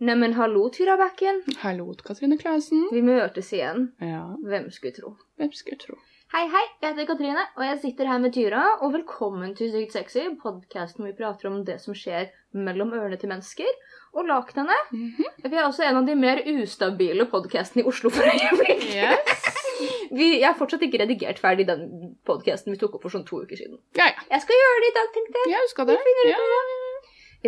[0.00, 1.42] Neimen, hallo, Tyra Bekken.
[1.60, 2.86] Hallo, Katrine Klausen.
[2.92, 3.90] Vi møtes igjen.
[4.00, 5.10] Ja, Hvem skulle tro?
[5.36, 5.98] hvem skulle tro?
[6.32, 8.62] Hei, hei, jeg heter Katrine, og jeg sitter her med Tyra.
[8.80, 13.18] Og velkommen til Sykt sexy, podkasten hvor vi prater om det som skjer mellom ørene
[13.20, 13.68] til mennesker
[14.14, 14.76] og lakenene.
[14.94, 15.26] Mhm.
[15.44, 18.86] Vi er også en av de mer ustabile podkastene i Oslo for øyeblikket.
[18.94, 19.48] Yes.
[20.16, 21.84] Vi, jeg har fortsatt ikke redigert ferdig den
[22.26, 23.78] podkasten vi tok opp for sånn to uker siden.
[23.96, 24.24] Ja, ja.
[24.32, 25.52] Jeg skal gjøre det i dag, tenkte jeg.
[25.54, 25.98] Ja, Jeg skal det.
[26.26, 26.40] Ja.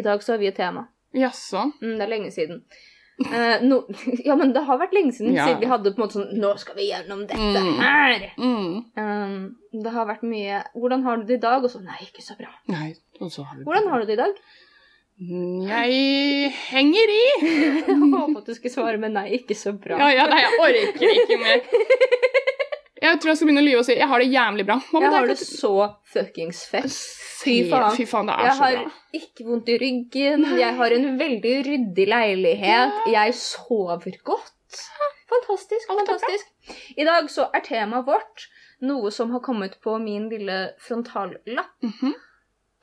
[0.00, 0.87] I dag så har vi et tema.
[1.14, 1.66] Jaså.
[1.82, 2.62] Mm, det er lenge siden.
[3.22, 3.82] Uh, no,
[4.28, 5.45] ja, men det har vært lenge siden, Ja.
[5.46, 7.77] siden vi hadde på en måte sånn Nå skal vi gjennom dette Mm.
[7.78, 8.24] her!
[8.41, 8.73] Mm.
[8.96, 11.62] Um, det har vært mye Hvordan har du det i dag?
[11.62, 12.48] Og så Nei, ikke så bra.
[12.73, 14.34] Nei, har Hvordan har du det i dag?
[15.23, 17.24] Jeg henger i.
[17.87, 20.01] Jeg håpet at du skulle svare med nei, ikke så bra.
[20.01, 21.60] Ja, ja, nei, jeg orker ikke mer.
[23.02, 24.77] Jeg tror jeg skal begynne å lyve og si jeg har det jævlig bra.
[24.92, 25.73] Mamma, jeg har det det så
[26.12, 26.97] fuckings fett.
[27.43, 27.97] Fy faen.
[27.97, 28.83] Fy faen, det er Jeg så har
[29.19, 34.52] ikke vondt i ryggen, jeg har en veldig ryddig leilighet, jeg sover godt.
[35.33, 36.52] Fantastisk, fantastisk.
[36.96, 38.46] I dag så er temaet vårt
[38.87, 42.15] noe som har kommet på min lille frontallapp, Mhm.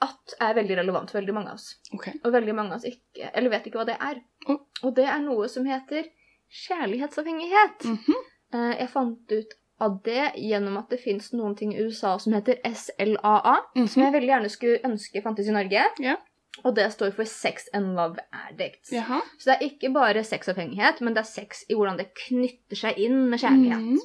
[0.02, 1.76] at er veldig relevant for veldig mange av oss.
[1.94, 2.14] Okay.
[2.24, 4.22] Og veldig mange av oss ikke, eller vet ikke hva det er.
[4.48, 4.60] Oh.
[4.84, 6.08] Og det er noe som heter
[6.50, 7.84] kjærlighetsavhengighet.
[7.86, 8.78] Mm -hmm.
[8.80, 12.60] Jeg fant ut av det gjennom at det fins noen ting i USA som heter
[12.66, 14.04] SLAA, som Mhm.
[14.04, 15.84] jeg veldig gjerne skulle ønske fantes i Norge.
[16.00, 16.18] Yeah.
[16.66, 18.92] Og det står for Sex and Love Addicts.
[18.92, 19.22] Jaha.
[19.38, 22.98] Så det er ikke bare sexavhengighet, men det er sex i hvordan det knytter seg
[22.98, 23.80] inn med kjærlighet.
[23.80, 24.00] Mhm.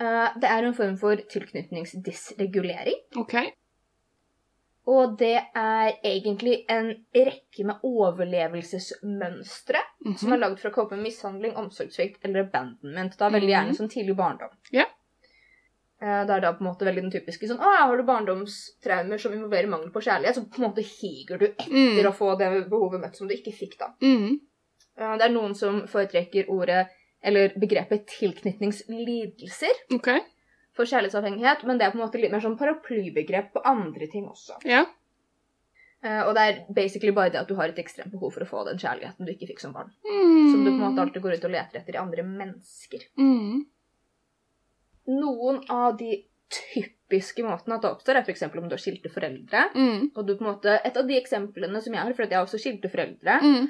[0.00, 2.94] uh, Det er en form for tilknytningsdisregulering.
[3.16, 3.34] Ok.
[4.90, 9.78] Og det er egentlig en rekke med overlevelsesmønstre
[10.16, 10.32] som Mhm.
[10.34, 13.16] er lagd for å cope med mishandling, omsorgssvikt eller abandonment.
[13.18, 13.76] Da veldig gjerne Mhm.
[13.76, 14.50] som tidlig barndom.
[14.72, 14.86] Ja.
[16.02, 19.18] Eh, Det er da på en måte veldig den typiske sånn Å, har du barndomstraumer
[19.20, 22.06] som involverer mangel på kjærlighet, så på en måte higer du etter Mm.
[22.06, 23.92] å få det behovet møtt som du ikke fikk, da.
[24.02, 26.88] Eh, Det er noen som foretrekker ordet,
[27.22, 30.08] eller begrepet tilknytningslidelser Ok.
[30.76, 34.28] For kjærlighetsavhengighet, men det er på en måte litt mer sånn paraplybegrep på andre ting
[34.30, 34.60] også.
[34.68, 34.84] Ja.
[36.04, 38.48] Uh, Og det er basically bare det at du har et ekstremt behov for å
[38.48, 39.90] få den kjærligheten du ikke fikk som barn.
[40.06, 40.46] Mm.
[40.52, 43.04] Som du på en måte alltid går ut og leter etter i andre mennesker.
[43.20, 43.66] Mm.
[45.10, 48.42] Noen av de typiske måtene at det oppstår, er f.eks.
[48.48, 49.64] om du har skilte foreldre.
[49.74, 50.08] Mm.
[50.14, 52.38] Og du på en måte, Et av de eksemplene som jeg har, for at jeg
[52.38, 53.68] har også skilte foreldre, Mm.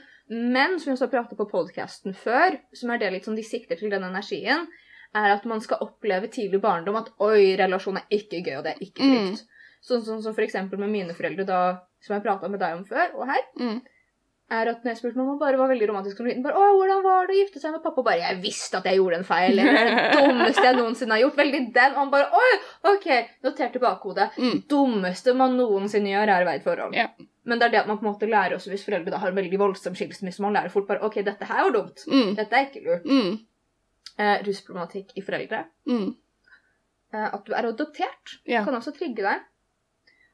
[0.54, 3.42] men som vi også har pratet på podkasten før, som er det litt som de
[3.42, 4.68] sikter til den energien,
[5.14, 8.74] er at man skal oppleve tidlig barndom at oi, relasjon er ikke gøy, og det
[8.76, 9.38] er ikke Mm.
[9.82, 13.14] Sånn som for eksempel med mine foreldre, da, som jeg prata med deg om før,
[13.16, 13.80] og her, Mm.
[14.50, 17.02] er at når jeg spurte mamma, bare var veldig romantisk som liten, bare 'Å, hvordan
[17.02, 19.58] var det å gifte seg med pappa?' Bare 'Jeg visste at jeg gjorde en feil',
[19.58, 21.36] eller 'Det er det dummeste jeg noensinne har gjort'.
[21.36, 21.92] Veldig den.
[21.92, 24.30] Og han bare 'Oi, OK', notert i bakhodet.
[24.36, 24.62] Mm.
[24.68, 26.94] Dummeste man noensinne gjør, er å være i forhold.
[26.94, 27.06] Ja.
[27.46, 29.28] Men det er det at man på en måte lærer også hvis foreldre da har
[29.28, 30.40] en veldig voldsom skilsmisse.
[30.40, 32.04] Man lærer fort bare 'OK, dette her var dumt'.
[32.06, 32.36] Mm.
[32.36, 33.06] Dette er ikke lurt.
[34.20, 35.64] Eh, rusproblematikk i foreldre.
[35.88, 36.10] Mm.
[37.14, 38.64] Eh, at du er adoptert, yeah.
[38.66, 39.46] kan også trigge deg.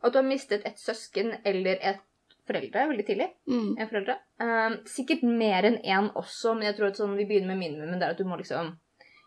[0.02, 2.02] At du har mistet et søsken eller et
[2.46, 3.28] foreldre veldig tidlig.
[3.50, 3.76] Mm.
[3.78, 4.18] En foreldre.
[4.42, 8.00] Eh, sikkert mer enn én også, men jeg tror at sånn, vi begynner med minimumen.
[8.00, 8.74] Det er at du må liksom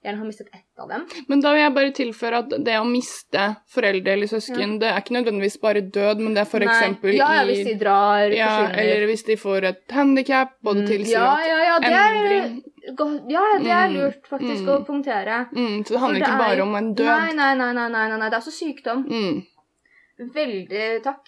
[0.03, 1.05] gjerne har mistet ett av dem.
[1.27, 5.01] Men da vil jeg bare tilføre at det å miste foreldre eller søsken, det er
[5.01, 8.79] ikke nødvendigvis bare død, men det er eksempel ja, ja, hvis de drar, ja, forsvinner.
[8.83, 12.19] eller hvis de får et handikap, og det Mm, tilsier ja, ja, ja, det er,
[12.21, 12.63] endring
[12.95, 14.69] godt- ja, det er Mm, lurt faktisk mm.
[14.69, 15.37] å punktere.
[15.51, 17.05] mm, Så det handler det ikke er- bare om en død.
[17.05, 19.03] Nei, nei, nei, nei, nei, nei, det er også sykdom.
[19.09, 19.43] Mm.
[20.33, 21.27] Veldig takk.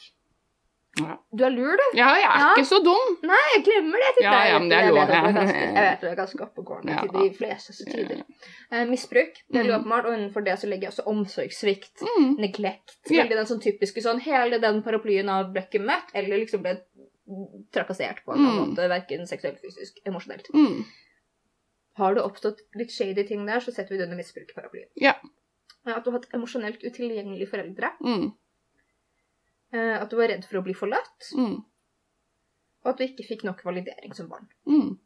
[1.00, 1.14] Ja.
[1.32, 1.84] Du er lur, du.
[1.98, 2.48] ja, jeg er Ja.
[2.58, 3.14] ikke så dum.
[3.24, 4.10] Nei, jeg glemmer det.
[4.18, 6.92] til Ja, ja, men det er jeg, lov, ganske, jeg vet du er ganske oppegående
[6.92, 7.02] Ja.
[7.02, 8.24] til de fleste tider.
[8.72, 9.72] Eh, misbruk, er Mm.
[9.78, 12.02] åpenbart, og innenfor det så legger jeg også omsorgssvikt.
[12.02, 12.36] Mm.
[12.40, 12.98] neglekt.
[13.10, 13.24] Ja.
[13.24, 16.82] Veldig den sånn typiske sånn Hele den paraplyen av ble ikke møtt, eller liksom ble
[17.72, 18.58] trakassert på en Mm.
[18.76, 20.50] måte, verken seksuelt, fysisk, emosjonelt.
[20.54, 20.84] Mm.
[21.98, 24.88] Har det oppstått litt shady ting der, så setter vi det under misbruk-paraplyen.
[24.96, 25.14] Ja.
[25.88, 27.92] Eh, At du har hatt emosjonelt utilgjengelige foreldre.
[28.04, 28.34] Mm.
[29.74, 31.32] Eh, At du var redd for å bli forlatt.
[31.38, 31.64] Mm.
[32.84, 34.48] Og at du ikke fikk nok validering som barn.
[34.68, 34.98] Mm.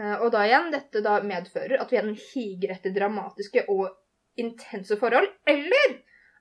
[0.00, 3.88] Eh, Og da igjen, dette da medfører at du igjen higer etter dramatiske og
[4.40, 5.98] intense forhold, eller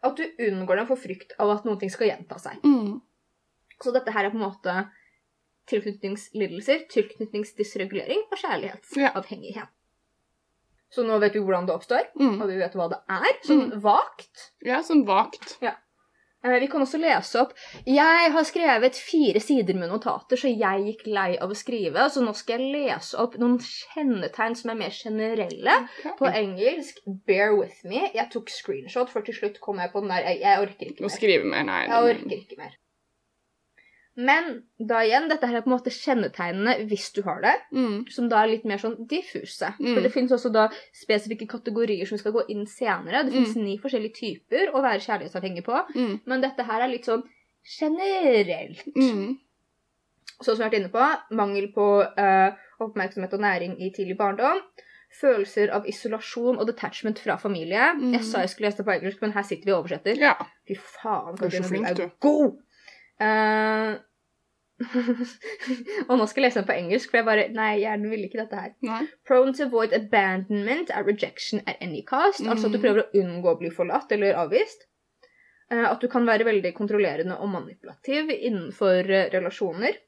[0.08, 2.62] at du unngår dem for frykt av at noe skal gjenta seg.
[2.64, 3.02] Mm.
[3.84, 4.76] Så dette her er på en måte
[5.70, 9.70] tilknytningslidelser, tilknytningsdysregulering og kjærlighetsavhengighet.
[10.90, 12.42] Så nå vet vi hvordan det oppstår, Mm.
[12.42, 14.52] og vi vet hva det er, sånn vagt.
[14.66, 15.58] Ja, sånn vagt.
[15.62, 15.76] Eh,
[16.40, 17.52] Vi kan også lese opp
[17.84, 22.08] Jeg har skrevet fire sider med notater, så jeg gikk lei av å skrive.
[22.14, 25.78] Så nå skal jeg lese opp noen kjennetegn som er mer generelle.
[26.20, 28.06] På engelsk bear with me.
[28.16, 31.04] Jeg tok screenshot, for til slutt kom jeg på den der Jeg, jeg orker ikke
[31.04, 31.12] mer.
[31.12, 31.82] Å skrive mer, nei.
[31.90, 32.78] Jeg orker ikke mer.
[34.18, 38.10] Men da igjen, dette her er på en måte kjennetegnene hvis du har det, Mm.
[38.12, 39.74] som da er litt mer sånn diffuse.
[39.80, 39.94] Mm.
[39.94, 43.24] For det finnes også da spesifikke kategorier som vi skal gå inn senere.
[43.24, 46.20] Det finnes ni forskjellige typer å være kjærlighetsavhengig på, Mm.
[46.26, 47.24] men dette her er litt sånn
[47.80, 48.84] generelt.
[48.96, 49.38] Mm.
[50.42, 54.18] Sånn som vi har vært inne på, mangel på uh, oppmerksomhet og næring i tidlig
[54.18, 54.62] barndom.
[55.20, 57.90] Følelser av isolasjon og detachment fra familie.
[57.98, 58.12] Mm.
[58.14, 60.20] Jeg sa jeg skulle lese det på engelsk, men her sitter vi og oversetter.
[60.22, 60.36] Ja.
[60.68, 62.12] Fy faen, Du er så flink, du.
[62.22, 62.60] god!
[63.20, 63.98] Eh,
[66.08, 68.40] og nå skal jeg lese den på engelsk, for jeg bare Nei, hjernen ville ikke
[68.40, 68.76] dette her.
[68.88, 69.02] Nei.
[69.28, 72.40] Prone to avoid abandonment at rejection at any cost.
[72.46, 72.84] Altså at du Mm.
[72.86, 74.86] prøver å unngå å bli forlatt eller avvist.
[75.72, 80.00] Uh, At du kan være veldig kontrollerende og manipulativ innenfor uh, relasjoner.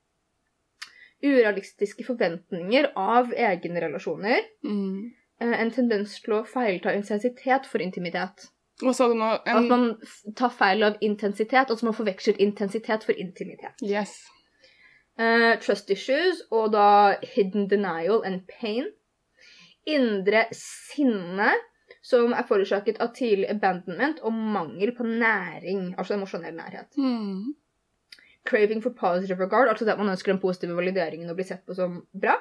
[1.21, 4.47] Urealistiske forventninger av egne relasjoner.
[4.65, 5.11] Mm.
[5.41, 8.47] Uh, En tendens til å feilta intensitet for intimitet.
[8.81, 9.31] Hva sa du nå?
[9.45, 9.91] At man
[10.37, 13.77] tar feil av intensitet, altså man forveksler intensitet for intimitet.
[13.85, 14.15] Yes.
[15.19, 18.89] Uh, trust issues og da hidden denial and pain.
[19.89, 21.51] Indre sinne
[22.05, 26.97] som er forårsaket av tidlig abandonment og mangel på næring, altså emosjonell nærhet.
[26.97, 27.53] Mm.
[28.47, 31.65] Craving for positive regard, altså det at man ønsker den positive valideringen og bli sett
[31.67, 32.39] på som bra.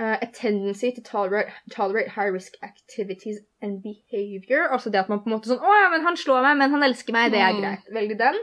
[0.00, 4.68] Eh, a tendency to tolerate, tolerate high risk activities and behavior.
[4.72, 6.72] Altså det at man på en måte sånn Å ja, men han slår meg, men
[6.72, 7.32] han elsker meg.
[7.34, 7.60] Det er Mm.
[7.60, 7.90] greit.
[7.92, 8.38] Veldig den.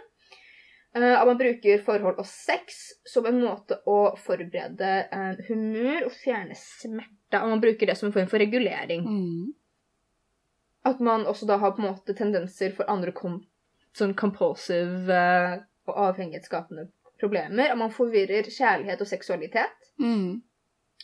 [0.95, 6.11] Uh, at man bruker forhold og sex som en måte å forberede eh, humør og
[6.11, 7.41] fjerne smerte.
[7.43, 9.03] Og man bruker det som en form for regulering.
[9.05, 9.53] Mm.
[10.85, 13.41] At man også da har på en måte tendenser for andre kom,
[13.93, 16.87] sånn compulsive uh, og avhengighetsskapende
[17.19, 17.71] problemer.
[17.73, 19.89] Og man forvirrer kjærlighet og seksualitet.
[19.99, 20.41] Mm.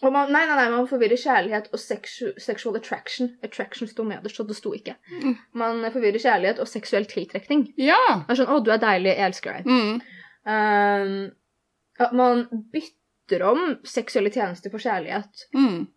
[0.03, 3.29] Man, nei, nei, nei, man forvirrer kjærlighet og sexu sexual attraction.
[3.47, 4.97] Attraction sto nederst, så det sto ikke.
[5.21, 5.37] Mm.
[5.55, 7.69] Man forvirrer kjærlighet og seksuell tiltrekning.
[7.79, 8.01] Ja.
[8.25, 9.65] Det er sånn 'Å, du er deilig, jeg elsker deg'.
[9.71, 10.01] Mm.
[10.45, 11.31] Um,
[11.99, 12.43] at man
[12.73, 15.47] bytter om seksuelle tjenester for kjærlighet.
[15.55, 15.87] Mm.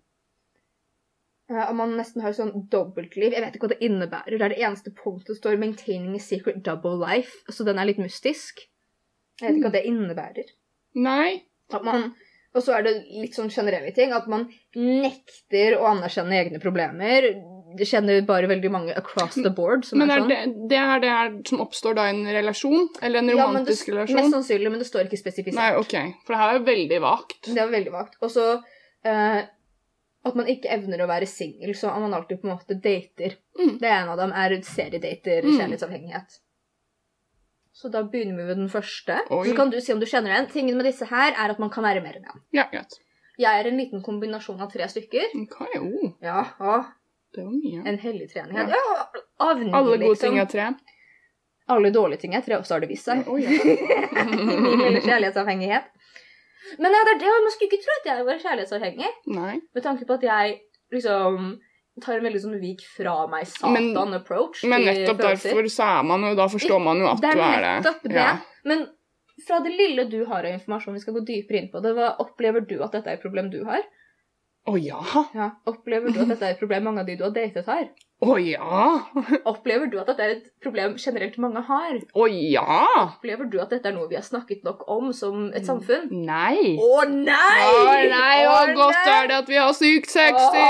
[1.50, 3.34] Uh, at man nesten har sånn dobbeltliv.
[3.34, 4.38] Jeg vet ikke hva det innebærer.
[4.38, 7.42] Det er det eneste punktet står 'maintaining a secret double life'.
[7.50, 8.62] Så den er litt mystisk.
[9.40, 10.54] Jeg vet ikke hva det innebærer.
[10.94, 11.42] Nei.
[11.74, 12.14] At man,
[12.56, 14.12] og så er det litt sånn generelle ting.
[14.16, 17.28] At man nekter å anerkjenne egne problemer.
[17.78, 19.84] Det kjenner bare veldig mange across the board.
[19.84, 20.30] Som Men er er sånn.
[20.32, 22.88] det, det er det her som oppstår da i en relasjon?
[23.02, 24.16] Eller en Ja, det, romantisk relasjon?
[24.16, 25.58] Mest sannsynlig, men det står ikke spesifisert.
[25.60, 25.94] Nei, ok.
[26.24, 27.38] For det her er veldig vagt.
[27.52, 28.16] Det er veldig vagt.
[28.24, 28.48] Og så
[29.04, 29.40] eh,
[30.28, 33.36] at man ikke evner å være singel, så man alltid på en måte dater.
[33.60, 33.76] Mm.
[33.80, 35.58] Det ene av dem er seriedater, Mm.
[35.60, 36.40] kjærlighetsavhengighet.
[37.78, 39.20] Så da begynner vi med den første.
[39.30, 39.44] Oi.
[39.46, 40.48] Så kan du si om du kjenner den.
[40.50, 42.40] Tingen med disse her er at man kan være mer enn én.
[42.56, 42.96] Ja, greit.
[43.38, 45.28] Jeg er en liten kombinasjon av tre stykker.
[45.44, 46.80] Okay, oh, Ja, å,
[47.36, 47.84] det var mye.
[47.86, 48.72] en hellig treenighet.
[48.74, 48.80] Ja.
[48.82, 50.32] Ja, avnig, Alle gode liksom.
[50.34, 50.66] ting er tre.
[51.70, 53.22] Alle dårlige ting er tre, og så har det vist seg.
[53.30, 53.76] Oi, ja.
[54.26, 55.86] Min lille kjærlighetsavhengighet.
[56.82, 59.12] Men ja, det er det, man skulle ikke tro at jeg var kjærlighetsavhengig.
[59.38, 59.54] Nei.
[59.76, 60.58] Med tanke på at jeg
[60.96, 61.52] liksom
[62.04, 64.62] tar en veldig sånn vik fra meg satan-approach.
[64.64, 67.34] Men men, nettopp derfor så er man jo Da forstår man jo at Det er
[67.34, 67.74] du er det.
[67.82, 68.14] nettopp det.
[68.14, 68.30] Ja.
[68.64, 68.86] Men
[69.46, 72.16] fra det lille du har av informasjon, vi skal gå dypere inn på det, hva
[72.18, 73.82] opplever du at dette er et problem du har?
[74.68, 75.00] Å ja.
[75.36, 75.48] Ja.
[75.70, 77.88] Opplever du at dette er et problem mange av de du har datet har?
[78.18, 79.06] Å ja.
[79.52, 82.00] Opplever du at dette er et problem generelt mange har?
[82.18, 82.64] Å ja.
[83.04, 86.10] Opplever du at dette er noe vi har snakket nok om som et samfunn?
[86.26, 86.74] Nei.
[86.82, 87.68] Å nei!
[87.68, 89.14] Å nei, Å, godt nei!
[89.14, 90.66] er det at vi har sykt sexy!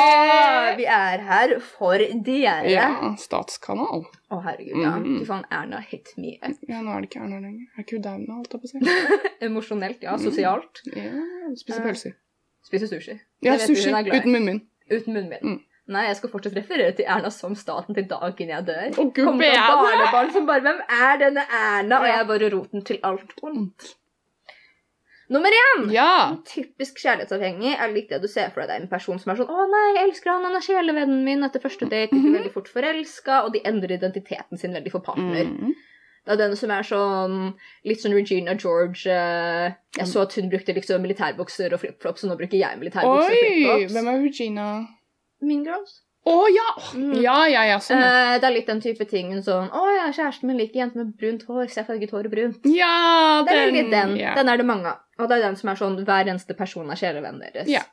[0.79, 2.69] vi er her for dere.
[2.69, 4.05] Ja, statskanal.
[4.29, 4.93] Å, herregud, ja.
[5.01, 5.19] Mm.
[5.23, 6.61] Fy faen, Erna hit me up.
[6.69, 7.65] Ja, nå er det ikke Erna lenger.
[7.73, 9.29] Er ikke hun nå, holdt jeg på å si.
[9.49, 10.21] Emosjonelt, ja.
[10.21, 10.85] Sosialt.
[10.93, 11.15] Ja,
[11.57, 12.19] spiser pølser.
[12.67, 13.21] Spise sushi.
[13.43, 14.61] Ja, sushi uten munnbind.
[14.91, 15.43] Uten munnbind.
[15.43, 15.61] Mm.
[15.89, 18.91] Nei, jeg skal fortsatt referere til Erna som staten til dagen jeg dør.
[18.93, 22.01] Å, gud Kommer det barnebarn som bare Hvem er denne Erna?
[22.03, 23.95] Og jeg er bare roten til alt ondt.
[25.29, 25.91] Nummer én!
[25.93, 26.37] Ja.
[26.49, 28.69] Typisk kjærlighetsavhengig er litt det du ser for deg.
[28.71, 31.25] Det er en person som er sånn 'Å nei, jeg elsker han, han er sjelevennen
[31.25, 32.37] min.' Etter første date blir de Mhm.
[32.39, 35.45] veldig fort forelska, og de endrer identiteten sin veldig for partner.
[35.45, 35.75] Mm.
[36.29, 37.37] Det er den som er sånn
[37.89, 42.35] litt sånn Regina George eh, Jeg så at hun brukte liksom militærbukser og flipflops, og
[42.35, 43.39] nå bruker jeg militærbukser og Oi!
[43.47, 43.95] flipflops.
[43.97, 44.67] Hvem er Regina?
[45.41, 46.03] Mean Girls.
[46.29, 46.67] Å ja!
[46.99, 47.15] Mm.
[47.23, 47.79] Ja, ja, ja.
[47.81, 48.03] Sånn.
[48.05, 51.15] Eh, det er litt den type tingen sånn 'Å ja, kjæresten min liker jenter med
[51.17, 52.69] brunt hår, så jeg farget håret brunt'.
[52.75, 54.17] Ja, Det er litt den.
[54.19, 54.37] Yeah.
[54.37, 55.01] Den er det mange av.
[55.19, 57.69] Og det er den som er sånn hver eneste person er sjelevennen deres.
[57.69, 57.89] Yeah.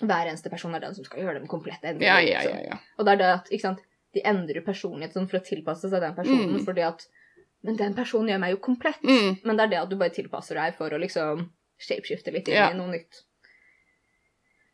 [0.00, 2.78] Hver eneste person er den som skal gjøre dem komplett ja, yeah, ja, ja.
[2.98, 3.82] Og det er det at ikke sant,
[4.14, 6.54] de endrer personlighet sånn for å tilpasse seg den personen.
[6.54, 6.64] Mm.
[6.64, 7.04] fordi at
[7.62, 9.02] Men den personen gjør meg jo komplett.
[9.04, 9.40] Mm.
[9.44, 11.50] Men det er det at du bare tilpasser deg for å liksom
[11.80, 12.70] shapeshifte litt inn Ja.
[12.70, 13.24] i noe nytt.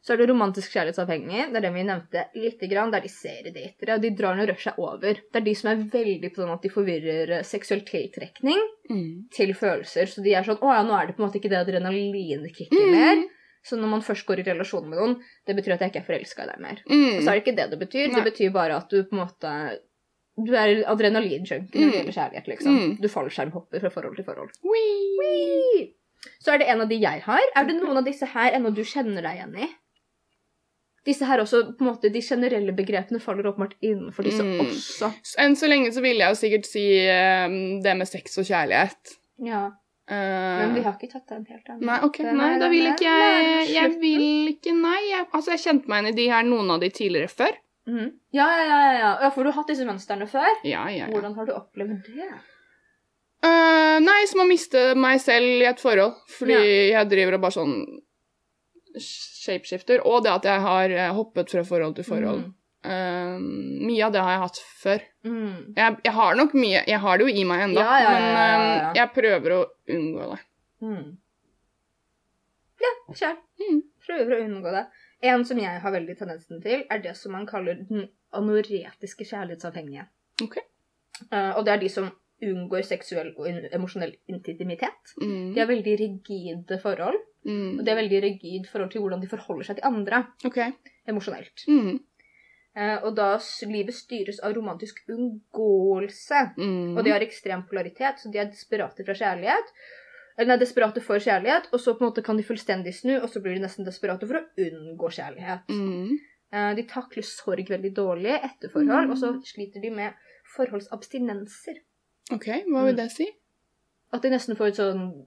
[0.07, 1.49] Så er det romantisk kjærlighetsavhengig.
[1.51, 3.97] Det er den vi nevnte litt, grann, der de seriedatere.
[3.97, 5.15] Og de drar når rush er over.
[5.19, 9.29] Det er de som er veldig på sånn at de forvirrer seksuell tiltrekning Mm.
[9.35, 10.07] til følelser.
[10.07, 12.71] Så de er sånn Å ja, nå er det på en måte ikke det adrenalinkicket
[12.71, 12.93] Mm.
[12.93, 13.25] mer.
[13.67, 16.07] Så når man først går i relasjon med noen, det betyr at jeg ikke er
[16.13, 16.79] forelska i deg mer.
[16.87, 17.27] Og så er Mm.
[17.27, 18.13] det ikke det det betyr.
[18.13, 18.21] Nei.
[18.23, 19.79] Det betyr bare at du på en måte
[20.37, 22.77] Du er adrenalinjunkie når det gjelder kjærlighet, liksom.
[22.77, 22.91] Mm.
[23.01, 24.51] Du fallskjermhopper fra forhold til forhold.
[24.69, 25.87] Wee.
[26.43, 27.45] Så er det en av de jeg har.
[27.57, 29.69] Er det noen av disse her ennå du kjenner deg igjen i?
[31.07, 34.61] Disse her også, på en måte, De generelle begrepene faller åpenbart innenfor disse Mm.
[34.67, 35.13] også.
[35.39, 39.17] Enn så lenge så vil jeg jo sikkert si um, det med sex og kjærlighet.
[39.47, 39.71] Ja,
[40.07, 41.83] Uh, Men vi har ikke tatt den helt ennå.
[41.83, 42.21] Nei, ok.
[42.39, 45.01] Nei, da vil ikke jeg Jeg vil ikke, nei.
[45.11, 47.57] Jeg, altså, jeg kjente meg igjen i de her, noen av de tidligere før.
[47.87, 48.11] Mhm.
[48.35, 49.11] Ja, ja, ja, ja, ja.
[49.23, 49.31] ja.
[49.31, 50.51] For du har hatt disse mønstrene før.
[50.67, 51.11] Ja, ja, ja.
[51.13, 52.31] Hvordan har du opplevd det?
[53.47, 56.19] Uh, nei, som å miste meg selv i et forhold.
[56.39, 57.77] Fordi jeg driver og bare sånn
[58.99, 60.03] shapeshifter.
[60.09, 62.47] Og det at jeg har eh, hoppet fra forhold til forhold.
[62.47, 62.55] Mm.
[62.87, 63.39] Uh,
[63.87, 65.07] mye av det har jeg hatt før.
[65.27, 65.55] Mm.
[65.77, 68.21] Jeg, jeg har nok mye Jeg har det jo i meg ennå, Ja, ja, ja,
[68.21, 68.93] men ja, ja, ja.
[69.01, 69.63] jeg prøver å
[69.97, 70.39] unngå det.
[70.87, 71.09] Mm.
[72.85, 73.37] Ja, kjør.
[73.63, 73.81] Mm.
[74.07, 74.85] Prøver å unngå det.
[75.23, 80.07] En som jeg har veldig tendensen til, er det som man kaller den anoretiske kjærlighetsavhengige.
[80.43, 80.59] Ok.
[81.33, 82.11] Uh, og det er de som
[82.45, 85.15] unngår seksuell og emosjonell intimitet.
[85.23, 85.55] Mm.
[85.55, 87.79] De har veldig rigide forhold, Mm.
[87.79, 90.57] og de har veldig rigid forhold til hvordan de forholder seg til andre OK.
[91.07, 91.63] emosjonelt.
[91.71, 92.01] Mm.
[92.77, 93.29] Uh, og da
[93.71, 96.43] livet styres av romantisk unngåelse.
[96.59, 96.97] Mm.
[96.97, 99.71] Og de har ekstrem polaritet, så de er desperate fra kjærlighet.
[100.39, 103.29] Eller nei, desperate for kjærlighet, og så på en måte kan de fullstendig snu, og
[103.33, 105.67] så blir de nesten desperate for å unngå kjærlighet.
[105.69, 106.19] mm.
[106.53, 109.11] Eh, De takler sorg veldig dårlig etter forhold, Mm.
[109.11, 110.13] og så sliter de med
[110.57, 111.81] forholdsabstinenser.
[112.33, 112.97] OK, hva vil Mm.
[112.97, 113.27] det si?
[114.13, 115.27] At de nesten får et sånn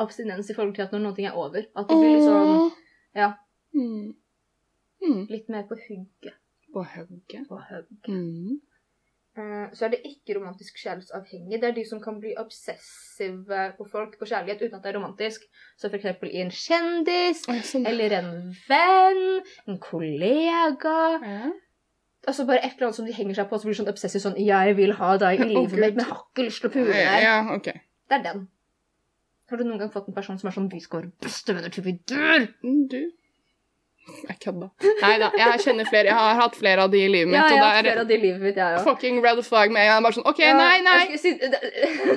[0.00, 1.66] abstinens i forhold til at når noe er over.
[1.76, 2.72] At de blir litt sånn
[3.14, 3.34] ja.
[3.74, 4.14] Mm.
[5.02, 5.26] Mm.
[5.28, 6.34] litt mer på hugget.
[6.72, 7.48] På hugget.
[7.48, 8.60] På hugg.
[9.36, 11.60] Eh, Så er det ikke romantisk kjærlighetsavhengig.
[11.60, 14.98] Det er de som kan bli obsessive på folk på kjærlighet uten at det er
[14.98, 15.46] romantisk.
[15.80, 17.86] Så eksempel i en kjendis, sånn.
[17.88, 18.32] eller en
[18.68, 19.22] venn,
[19.68, 20.96] en kollega.
[21.24, 21.52] Ja.
[22.28, 24.36] Altså bare et eller annet som de henger seg på, så blir sånn obsessive sånn
[24.38, 26.72] 'Jeg vil ha deg i livet oh, mitt, men jeg har ikke lyst til å
[26.76, 27.22] pule deg'.
[27.24, 27.80] Ja, okay.
[28.08, 28.48] Det er den.
[29.50, 31.84] Har du noen gang fått en person som er sånn 'Vi skal være bestevenner til
[31.84, 32.46] vi dør'?
[32.62, 33.00] Mm, Du
[34.28, 34.66] Jeg kødda.
[35.02, 36.08] Nei da, jeg kjenner flere.
[36.10, 38.00] Jeg har hatt flere av de i livet mitt, Ja, jeg har hatt flere er
[38.02, 38.84] av de i livet mitt, jeg òg.
[38.88, 40.02] fucking red flag med en gang.
[40.08, 40.96] Bare sånn OK, nei, nei.
[41.12, 41.60] Jeg, si, det,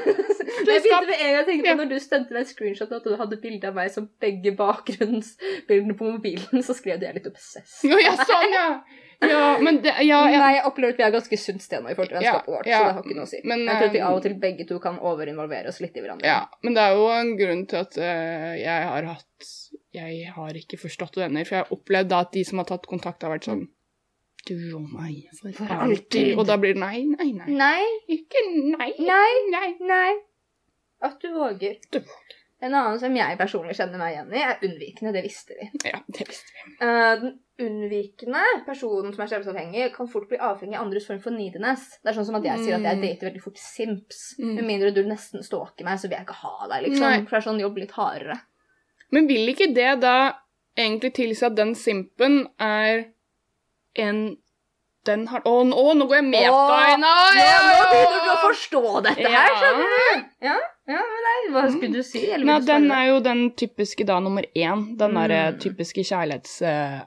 [0.66, 1.76] jeg begynte med en gang tenke på Ja.
[1.82, 5.98] når du sendte meg en screenshot at du hadde bilde av meg som begge bakgrunnsbildene
[6.00, 7.80] på mobilen, så skrev du jeg litt obsess.
[7.86, 8.68] Jo, ja, sånn, ja.
[9.22, 10.40] Ja, men det Ja, ja.
[10.42, 12.66] Nei, jeg opplever at vi er ganske sunt sted nå i forhold til vennskapet vårt,
[12.68, 13.40] så det har ikke noe å si.
[13.48, 15.96] Men, jeg tror at vi eh, av og til begge to kan overinvolvere oss litt
[15.98, 16.28] i hverandre.
[16.28, 16.42] ja.
[16.66, 19.50] Men det er jo en grunn til at uh, jeg har hatt
[19.96, 22.86] Jeg har ikke forstått venner, for jeg har opplevd da at de som har tatt
[22.92, 23.66] kontakt, har vært sånn
[24.46, 25.96] Du og meg for, For alltid.
[25.96, 26.32] alltid.
[26.38, 27.48] Og da blir det nei, nei, nei.
[27.56, 27.86] Nei,
[28.20, 28.92] Ikke nei.
[29.00, 29.70] nei, Nei.
[29.82, 30.12] nei.
[31.06, 31.80] At du våger.
[31.92, 32.36] Du våger.
[32.66, 35.12] En annen som jeg personlig kjenner meg igjen i, er unnvikende.
[35.14, 35.66] Det visste vi.
[35.90, 36.72] Ja, det visste vi.
[36.80, 41.32] Uh, den unnvikende personen som er kjærlighetsavhengig, kan fort bli avhengig av andres form for
[41.32, 42.00] neediness.
[42.04, 43.02] Det er sånn som at jeg sier at jeg Mm.
[43.06, 44.36] dater veldig fort simps.
[44.40, 44.56] Mm.
[44.56, 47.00] Med mindre du nesten stalker meg, så vil jeg ikke ha deg, liksom.
[47.10, 47.22] Nei.
[47.24, 48.40] For det er sånn jobb litt hardere.
[49.12, 50.34] Men vil ikke det da
[50.78, 53.06] egentlig tilsi at den simpen er
[53.96, 54.38] en
[55.06, 57.06] den har Å, nå, nå går jeg med på henne!
[57.06, 59.60] Nå, nå begynner du å forstå dette her, Ja.
[59.62, 60.24] skjønner du?
[60.42, 60.56] Ja,
[60.90, 62.24] ja, men nei, hva skulle du si?
[62.44, 64.98] Nei, den er jo den typiske da nummer én.
[64.98, 65.60] Den derre Mm.
[65.62, 66.62] typiske kjærlighets...
[66.64, 67.02] eh,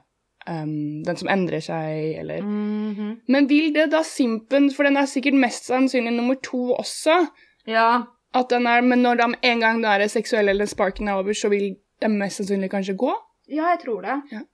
[0.47, 3.21] um, den som endrer seg, eller Mhm.
[3.27, 7.27] Men vil det da simpen For den er sikkert mest sannsynlig nummer to også.
[7.67, 8.03] Ja.
[8.33, 11.33] At den er, Men når de en gang den er seksuelle eller sparken er over,
[11.33, 13.13] så vil den mest sannsynlig kanskje gå?
[13.49, 14.45] ja, jeg tror det.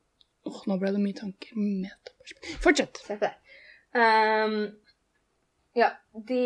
[0.46, 1.50] Åh, nå ble det mye tanker.
[2.64, 3.02] Fortsett.
[3.96, 4.76] Ehm,
[5.76, 5.90] ja,
[6.28, 6.40] de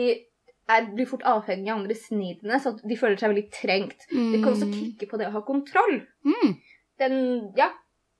[0.69, 4.05] er, blir fort avhengig av andres snidene, så de føler seg veldig trengt.
[4.09, 5.99] De kan også kikke på det å ha kontroll.
[6.25, 6.55] Mm.
[6.99, 7.15] Den,
[7.57, 7.69] ja,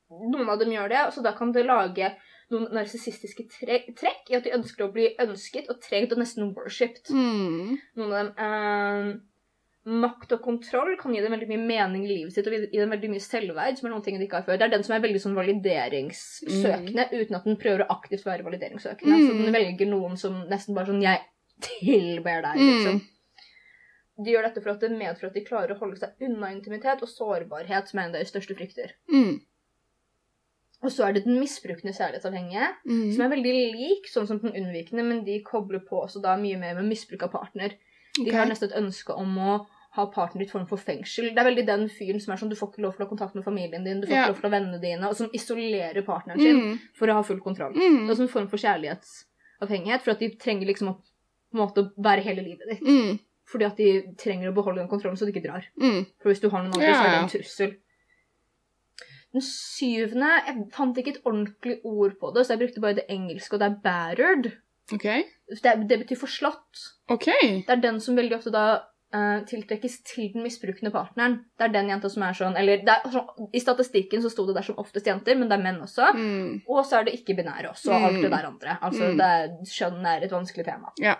[0.09, 2.15] noen av dem gjør det, så da kan det lage
[2.49, 6.53] noen narsissistiske tre trekk i at de ønsker å bli ønsket og trengt og nesten
[6.55, 7.11] worshipped.
[7.13, 7.75] Mm.
[7.99, 9.19] Noen av dem ehm,
[9.89, 12.91] Makt og kontroll kan gi dem veldig mye mening i livet sitt og gi dem
[12.91, 14.57] veldig mye selvverd, som er noen ting de ikke har før.
[14.59, 18.43] Det er den som er veldig sånn valideringssøkende, uten at den prøver å aktivt være
[18.45, 19.15] valideringssøkende.
[19.23, 19.43] Så Mm.
[19.45, 21.21] den velger noen som nesten bare sånn Jeg
[21.61, 22.69] tilber deg, Mm.
[22.75, 23.01] liksom.
[24.23, 27.01] De gjør dette for at det medfører at de klarer å holde seg unna intimitet
[27.01, 28.91] og sårbarhet, som er en av deres største frykter.
[29.11, 29.41] Mm.
[30.81, 33.11] Og så er det den misbrukende kjærlighetsavhengige, Mm.
[33.13, 36.57] som er veldig lik sånn som den unnvikende, men de kobler på også da mye
[36.57, 37.69] mer med misbruk av partner.
[38.15, 38.31] De okay.
[38.33, 41.33] har nesten et ønske om å ha partneren ditt form for fengsel.
[41.33, 43.09] Det er veldig den fyren som er sånn du får ikke lov til å ha
[43.09, 44.23] kontakt med familien din, du får Ja.
[44.23, 46.79] ikke lov til å ha vennene dine, og som isolerer partneren sin Mm.
[46.95, 47.73] for å ha full kontroll.
[47.73, 48.07] Mm.
[48.07, 50.97] Det er en form for kjærlighetsavhengighet, for at de trenger liksom å
[51.51, 52.81] på en måte være hele livet ditt.
[52.85, 53.19] Mm.
[53.49, 55.65] Fordi at de trenger å beholde den kontrollen så de ikke drar.
[55.81, 56.05] Mm.
[56.21, 57.75] For hvis du har noen andre, Ja, så er det en trussel.
[59.33, 63.05] Den syvende Jeg fant ikke et ordentlig ord på det, så jeg brukte bare det
[63.09, 64.51] engelske, og det er battered.
[64.91, 65.23] Okay.
[65.49, 66.85] Det, det betyr forslått.
[67.13, 67.59] Okay.
[67.67, 68.63] Det er den som veldig ofte da
[69.13, 71.35] uh, tiltrekkes til den misbrukende partneren.
[71.57, 74.55] Det er den jenta som er sånn Eller er, sånn, i statistikken så sto det
[74.57, 76.09] der som oftest jenter, men det er menn også.
[76.17, 76.63] Mm.
[76.65, 78.21] Og så er det ikke-binære også, og alt Mm.
[78.25, 78.77] det der andre.
[78.81, 79.17] Altså, Mm.
[79.21, 80.89] det er, Kjønn er et vanskelig tema.
[80.99, 81.15] Ja.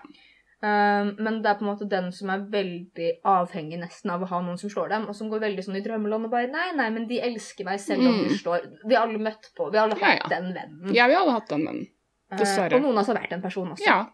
[0.60, 4.26] Um, men det er på en måte den som er veldig avhengig nesten av å
[4.28, 6.66] ha noen som slår dem, og som går veldig sånn i drømmeland og bare Nei,
[6.76, 8.28] nei, men de elsker meg selv om Mm.
[8.28, 10.28] de slår Vi har alle møtt på Vi har alle Ja, hatt ja.
[10.36, 10.94] den vennen.
[10.94, 11.86] Ja, vi har alle hatt den, vennen.
[12.30, 12.74] Eh, dessverre.
[12.76, 13.86] og noen av oss har vært en person også.
[13.86, 14.06] Ja.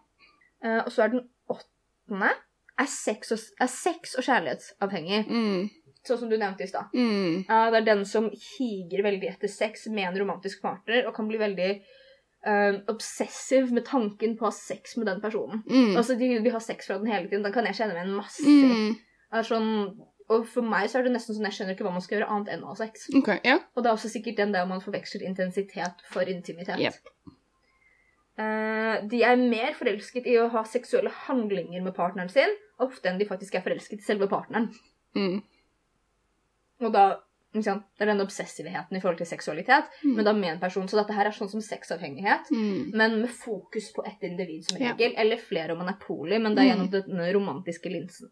[0.63, 2.31] Eh, og så er den åttende
[2.79, 5.27] er sex og, er sex og kjærlighetsavhengig.
[5.29, 5.71] Mm.
[6.07, 6.93] Sånn som du nevnte i stad.
[6.95, 7.43] Mm.
[7.51, 11.27] Uh, det er den som higer veldig etter sex med en romantisk partner, og kan
[11.27, 11.71] bli veldig
[12.47, 15.63] eh, obsessiv med tanken på å ha sex med den personen.
[15.69, 15.95] Mm.
[15.97, 17.45] Altså, de vil ha sex fra den hele tiden.
[17.47, 18.45] Da kan jeg kjenne meg en masse.
[18.47, 18.95] Mm.
[19.47, 19.73] Sånn,
[20.33, 22.31] og for meg så er det nesten sånn jeg skjønner ikke hva man skal gjøre
[22.35, 23.09] annet enn å ha sex.
[23.21, 23.63] Okay, yeah.
[23.75, 26.81] Og det er også sikkert den der man forveksler intensitet for intimitet.
[26.83, 27.35] Yep.
[28.37, 33.21] Uh, de er mer forelsket i å ha seksuelle handlinger med partneren sin, ofte enn
[33.21, 34.69] de faktisk er forelsket i selve partneren.
[35.17, 35.39] Mm.
[36.85, 37.07] Og da,
[37.53, 37.67] Det
[38.01, 40.15] er den obsessivheten i forhold til seksualitet, Mm.
[40.17, 40.87] men da med en person.
[40.89, 42.91] Så dette her er sånn som sexavhengighet, Mm.
[42.95, 44.93] men med fokus på ett individ som Ja.
[44.93, 45.15] regel.
[45.17, 46.89] Eller flere om man er poli, men det er Mm.
[46.91, 48.29] gjennom den romantiske linsen.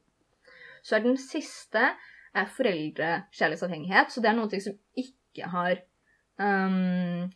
[0.84, 1.92] Så er den siste
[2.34, 4.10] er foreldrekjærlighetsavhengighet.
[4.10, 5.78] Så det er noe som ikke har
[6.38, 7.30] um,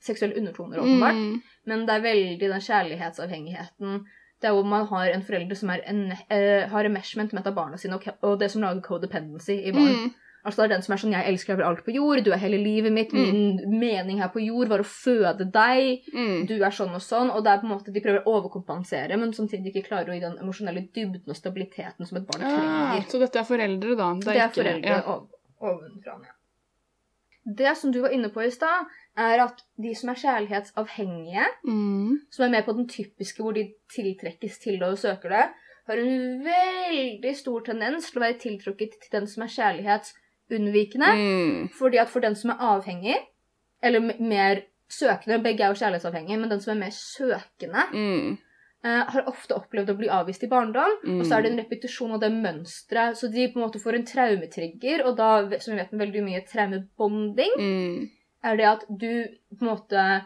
[0.00, 1.14] seksuelle undertoner, åpenbart.
[1.14, 1.42] Mm.
[1.66, 4.04] Men det er veldig den kjærlighetsavhengigheten.
[4.40, 7.46] Det er hvor man har en forelder som er en, uh, har enmeshment med et
[7.46, 9.94] av barna sine, og, og det som lager codependency i barn.
[9.94, 10.14] Mm.
[10.46, 12.22] Altså det er den som er sånn 'Jeg elsker deg over alt på jord.
[12.24, 13.12] Du er hele livet mitt.
[13.12, 16.02] Min mening her på jord var å føde deg.
[16.14, 16.46] Mm.
[16.46, 19.18] Du er sånn og sånn.' Og det er på en måte de prøver å overkompensere,
[19.18, 22.94] men samtidig ikke klarer å gi den emosjonelle dybden og stabiliteten som et barn trenger.
[22.96, 24.14] Ja, så dette er foreldre, da?
[24.14, 25.02] Det er ikke- foreldre Ja.
[25.02, 25.28] ov-
[25.60, 26.20] ovenfra.
[26.22, 26.32] Ja.
[27.48, 28.86] Det som du var inne på i stad,
[29.16, 32.18] er at de som er kjærlighetsavhengige, Mm.
[32.30, 35.48] som er med på den typiske hvor de tiltrekkes til det og søker det,
[35.86, 39.46] har en veldig stor tendens til å være tiltrukket til den som er
[40.50, 41.12] kjærlighetsunnvikende.
[41.16, 41.68] Mm.
[41.78, 43.16] Fordi at for den som er avhengig,
[43.82, 48.38] eller mer søkende Begge er jo kjærlighetsavhengige, men den som er mer søkende, Mm.
[48.84, 50.90] eh, har ofte opplevd å bli avvist i barndom.
[51.04, 51.20] Mm.
[51.20, 53.16] Og så er det en repetisjon av det mønsteret.
[53.16, 56.22] Så de på en måte får en traumetrigger, og da, som vi vet med veldig
[56.24, 58.08] mye traumebonding, Mm.
[58.44, 59.24] er det at du
[59.58, 60.24] på en måte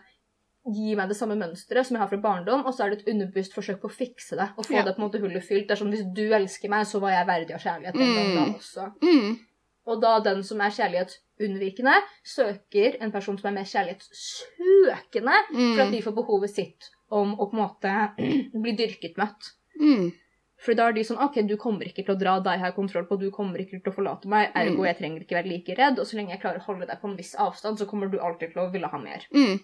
[0.66, 3.14] gi meg det samme mønsteret som jeg har fra barndom, og så er det et
[3.14, 4.50] underbevisst forsøk på å fikse det.
[4.59, 4.83] Og få Ja.
[4.85, 5.66] det på en måte hullet fylt.
[5.68, 8.44] Det er sånn, Hvis du elsker meg, så var jeg verdig av kjærlighet gangen da
[8.44, 8.54] Mm.
[8.54, 8.92] også.
[9.02, 9.38] Mm.
[9.87, 15.37] Og da den som er kjærlighetsunnvikende, søker en person som er mer kjærlighetssøkende,
[15.75, 15.93] for at Mm.
[15.93, 17.95] de får behovet sitt om å på en måte
[18.62, 19.53] bli dyrket møtt.
[19.81, 20.12] Mm.
[20.61, 23.07] For da er de sånn OK, du kommer ikke til å dra, deg har kontroll
[23.09, 24.87] på, du kommer ikke til å forlate meg, ergo Mm.
[24.90, 27.09] jeg trenger ikke være like redd, og så lenge jeg klarer å holde deg på
[27.09, 29.25] en viss avstand, så kommer du alltid til å ville ha mer.
[29.33, 29.59] Mm.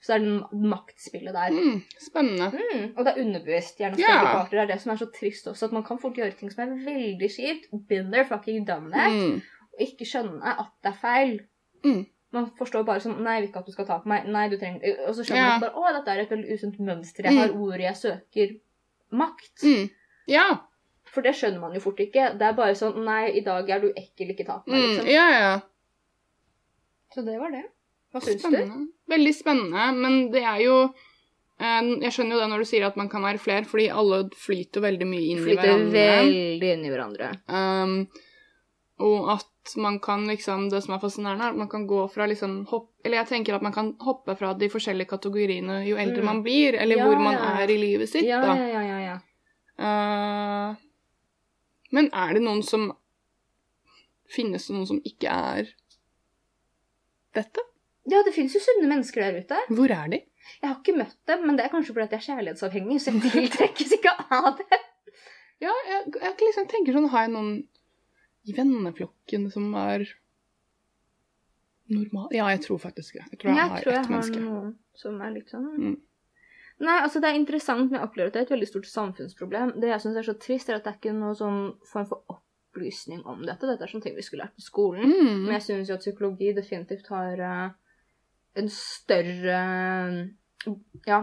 [0.00, 1.50] Så det er det maktspillet der.
[1.52, 1.80] Mm.
[2.00, 2.46] Spennende.
[2.56, 3.76] Mm, og det er underbevisst.
[3.80, 4.14] Gjerne yeah.
[4.16, 4.30] Ja.
[4.32, 4.56] parter.
[4.56, 6.62] Det er det som er så trist også, at man kan fort gjøre ting som
[6.64, 7.68] er veldig kjipt.
[7.88, 9.12] Been there, fucking done that.
[9.12, 9.42] Mm.
[9.74, 11.36] Og ikke skjønne at det er feil.
[11.84, 12.06] Mm.
[12.32, 14.26] Man forstår bare sånn Nei, jeg vil ikke at du skal ta på meg.
[14.30, 15.54] Nei, du trenger Og så skjønner yeah.
[15.56, 17.26] man bare Å, dette er et veldig usunt mønster.
[17.26, 18.52] Jeg har ordet jeg søker.
[19.20, 19.64] Makt.
[19.66, 19.88] Mm.
[20.30, 20.46] Ja.
[21.10, 22.30] For det skjønner man jo fort ikke.
[22.38, 24.88] Det er bare sånn Nei, i dag er du ekkel, ikke ta på meg, Mm.
[24.94, 25.10] liksom.
[25.10, 25.52] Ja, ja.
[27.10, 27.64] Så det var det.
[28.14, 28.86] Hva syns du?
[29.10, 30.74] Veldig spennende, men det er jo
[31.58, 34.24] eh, Jeg skjønner jo det når du sier at man kan være flere, fordi alle
[34.38, 35.86] flyter veldig mye inn i hverandre.
[35.90, 37.30] Flyter veldig inn i hverandre.
[37.50, 37.96] Um,
[39.00, 39.46] og at
[39.80, 42.90] man kan liksom Det som er fascinerende, er at man kan gå fra liksom hopp,
[43.04, 46.28] Eller jeg tenker at man kan hoppe fra de forskjellige kategoriene jo eldre Mm.
[46.30, 47.50] man blir, eller Ja, hvor man ja.
[47.62, 48.54] er i livet sitt, Ja, da.
[48.56, 49.16] ja, ja, ja, ja.
[49.80, 50.76] Uh,
[51.92, 52.92] men er det noen som
[54.30, 55.70] Finnes det noen som ikke er
[57.34, 57.64] dette?
[58.08, 59.58] Ja, det fins jo sunne mennesker der ute.
[59.76, 60.22] Hvor er de?
[60.62, 63.32] Jeg har ikke møtt dem, men det er kanskje fordi jeg er kjærlighetsavhengig, så jeg
[63.34, 64.78] tiltrekkes ikke av det.
[65.60, 67.50] Ja, jeg, jeg liksom tenker sånn Har jeg noen
[68.48, 70.06] i venneflokken som er
[71.90, 73.26] normal Ja, jeg tror faktisk det.
[73.32, 75.98] Jeg tror jeg, Jeg har tror jeg ett har noen som er litt sånn Mm.
[76.80, 79.74] Nei, altså det er interessant, men jeg opplever at det er et veldig stort samfunnsproblem.
[79.82, 82.22] Det jeg syns er så trist, er at det er ikke noe sånn form for
[82.32, 83.68] opplysning om dette.
[83.68, 85.04] Dette er sånne ting vi skulle lært på skolen.
[85.04, 85.50] Men Mm.
[85.52, 87.68] jeg syns jo at psykologi definitivt har eh,
[88.58, 89.60] en større
[91.06, 91.20] ja,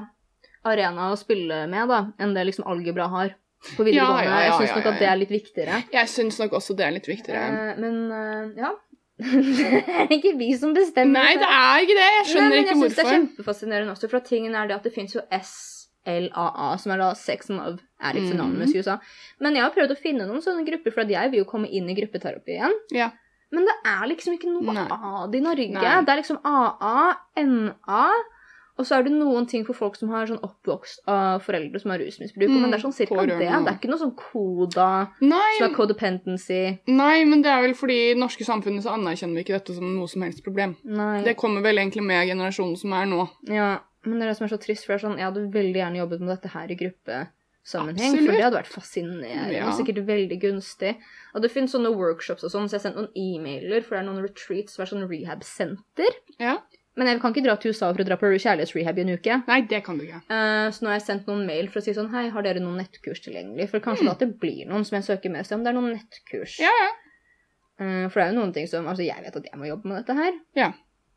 [0.67, 3.35] arena å spille med da, enn det liksom algebra har.
[3.75, 4.23] på videregående.
[4.23, 5.79] Ja, ja, ja, jeg syns nok at det er litt viktigere.
[5.93, 7.71] Jeg syns nok også det er litt viktigere.
[7.71, 8.73] Eh, men eh, ja.
[9.17, 11.25] det er ikke vi som bestemmer.
[11.25, 12.09] Nei, det er ikke det!
[12.19, 14.77] Jeg skjønner Nei, men ikke jeg synes Det er kjempefascinerende også, for tingen er det
[14.77, 18.35] at det fins jo SLAA, som er da Sex and Love Addicts.
[18.35, 18.99] Anonymous i USA.
[19.41, 21.71] Men jeg har prøvd å finne noen sånne grupper, for at jeg vil jo komme
[21.73, 22.77] inn i gruppeterapi igjen.
[22.93, 23.09] Ja.
[23.55, 24.87] Men det er liksom ikke noe Nei.
[24.91, 25.69] av det i Norge.
[25.77, 25.99] Nei.
[26.03, 27.13] Det er liksom AA,
[27.47, 28.01] NA,
[28.77, 31.93] og så er det noen ting for folk som har sånn oppvokst av foreldre som
[31.93, 32.45] har rusmisbruk.
[32.51, 33.39] Mm, men det er sånn cirka det.
[33.39, 34.89] Det er ikke noe sånn koda
[35.23, 36.59] Nei, som er codependency.
[36.91, 39.77] nei, men det er vel fordi i det norske samfunnet så anerkjenner vi ikke dette
[39.79, 40.75] som noe som helst problem.
[40.85, 41.23] Nei.
[41.25, 43.25] Det kommer vel egentlig med generasjonen som er nå.
[43.49, 43.71] Ja,
[44.05, 45.81] men det er det som er så trist, for det er sånn, jeg hadde veldig
[45.81, 46.77] gjerne jobbet med dette her i
[47.67, 48.25] gruppesammenheng, Absolutt.
[48.25, 49.67] for det hadde vært fascinerende Ja.
[49.67, 50.97] og sikkert veldig gunstig.
[51.35, 54.03] Og det finnes sånne workshops og sånn, så jeg har sendt noen e-mailer, for det
[54.03, 56.11] er noen retreats som er sånn rehab-senter.
[56.39, 56.59] Ja.
[56.95, 59.43] Men jeg kan ikke dra til USA for å dra på kjærlighetsrehab i en uke.
[59.47, 60.21] Nei, det kan du ikke.
[60.31, 62.59] Uh, så nå har jeg sendt noen mail for å si sånn, hei, har dere
[62.59, 63.69] noen nettkurs tilgjengelig?
[63.69, 65.45] For kanskje da at det blir noen som jeg søker med.
[65.45, 66.57] Se om, det er noen nettkurs.
[66.57, 66.63] Mm.
[66.65, 66.89] Ja, ja.
[67.79, 69.85] Uh, for det er jo noen ting som, altså jeg vet at jeg må jobbe
[69.85, 70.33] med dette her.
[70.55, 70.71] Ja,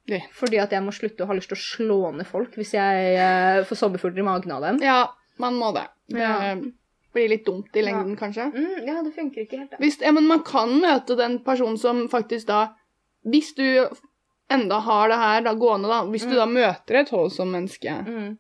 [0.07, 0.21] det.
[0.33, 3.17] Fordi at jeg må slutte å ha lyst til å slå ned folk hvis jeg
[3.17, 4.83] uh, får sommerfugler i magen av dem.
[4.85, 5.87] Ja, man må det.
[6.11, 6.57] Det Ja.
[7.15, 8.51] blir litt dumt i lengden, kanskje.
[8.55, 9.71] Mm, ja, det funker ikke helt.
[9.73, 9.77] da.
[9.83, 12.69] Hvis, ja, men man kan møte den personen som faktisk da
[13.27, 13.89] Hvis du
[14.51, 16.37] enda har det her da gående, da Hvis du Mm.
[16.37, 18.39] da møter et holdsomt menneske, Mm.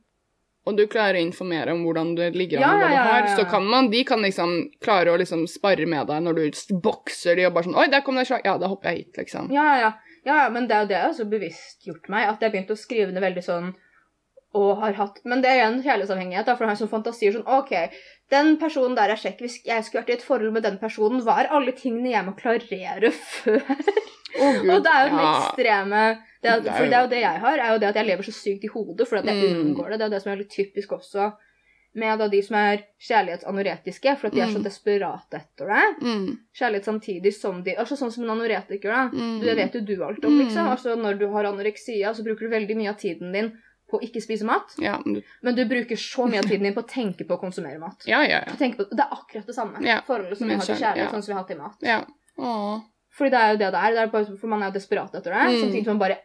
[0.67, 3.03] og du klarer å informere om hvordan det ligger an, Ja, hva ja, du ja,
[3.03, 6.35] har, ja, så kan man De kan liksom klare å liksom sparre med deg når
[6.35, 8.41] du bokser de og bare sånn Oi, der kom det et slag.
[8.45, 9.51] Ja, da hopper jeg hit, liksom.
[9.53, 9.93] Ja, ja, ja.
[10.45, 12.73] ja, men det er jo det jeg har bevisstgjort bevisst gjort meg, at jeg begynte
[12.73, 13.75] å skrive det veldig sånn
[14.55, 17.71] og har hatt Men det er igjen kjærlighetsavhengighet, da, for han sånn fantasier sånn OK,
[18.31, 19.39] den personen der er kjekk.
[19.45, 22.25] Hvis jeg skulle vært i et forhold med den personen, hva er alle tingene jeg
[22.27, 23.61] må klarere før?
[24.41, 24.71] Oh, Gud.
[24.71, 25.31] Og det er jo den ja.
[25.43, 26.03] ekstreme
[26.43, 28.23] det er, For det er jo det jeg har, er jo det at jeg lever
[28.25, 29.63] så sykt i hodet fordi at jeg Mm.
[29.67, 29.99] unngår det.
[29.99, 31.33] Det er det som er litt typisk også
[32.01, 32.85] med da de som er
[33.35, 34.65] kjærlighetsanoretiske, for at de er så Mm.
[34.65, 36.03] desperate etter det.
[36.03, 39.09] Mm, Kjærlighet samtidig som de Altså sånn som en anoretiker, da.
[39.13, 39.41] mm.
[39.43, 40.45] Det vet jo du alt om, Mm.
[40.47, 40.69] liksom.
[40.69, 43.53] Altså Når du har anoreksia, så bruker du veldig mye av tiden din
[43.91, 44.75] på å ikke spise mat.
[44.79, 47.37] Ja, men du- Men du bruker så mye av tiden din på å tenke på
[47.37, 48.03] å konsumere mat.
[48.07, 48.45] ja, ja.
[48.47, 48.55] ja.
[48.77, 51.11] På, det er akkurat det samme Ja, forholdet som vi har til kjærlighet, ja.
[51.11, 51.77] sånn som vi har til mat.
[51.83, 52.05] ja.
[52.39, 52.81] Åh.
[53.13, 53.91] Fordi det er jo det det er.
[53.93, 55.41] det er bare, for man er jo desperat etter det.
[55.51, 55.61] Mm.
[55.61, 56.19] Samtidig som man bare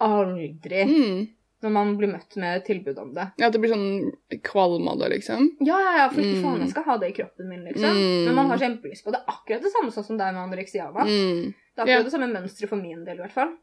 [0.00, 1.28] aldri Mm.
[1.64, 3.30] Når man blir møtt med tilbud om det.
[3.40, 4.10] Ja, det blir sånn
[4.44, 5.46] kvalm av det, liksom.
[5.64, 6.42] Ja, ja, ja, for Mm.
[6.42, 7.88] faen, jeg skal ha det i kroppen min, liksom.
[7.96, 8.24] Mm.
[8.26, 9.20] Men man har kjempelyst på det.
[9.20, 10.90] Det er akkurat det samme sånn som det er med anoreksia.
[10.92, 11.54] Mm.
[11.74, 13.56] Det er akkurat det samme mønsteret for min del, i hvert fall.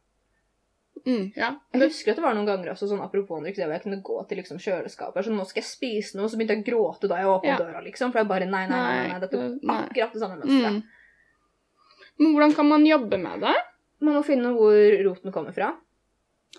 [1.06, 1.32] Mm.
[1.36, 1.50] Ja.
[1.74, 4.18] Jeg husker at det var noen ganger også sånn apropos anoreksia, hvor jeg kunne gå
[4.30, 5.26] til liksom kjøleskapet.
[5.26, 7.58] Sånn, nå skal jeg spise noe, så begynte jeg å gråte da jeg åpnet Ja.
[7.58, 8.12] døra, liksom.
[8.12, 10.82] For jeg bare nei, nei, nei, nei, dette er akkurat det samme mønsteret.
[10.82, 10.84] Mm.
[12.22, 13.56] Men hvordan kan man jobbe med det?
[14.02, 15.72] Man må finne hvor roten kommer fra.